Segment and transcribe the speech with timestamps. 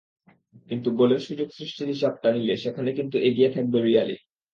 [0.69, 4.17] কিন্তু গোলের সুযোগ সৃষ্টির হিসাবটা নিলে সেখানে কিন্তু এগিয়ে থাকবে রিয়ালই।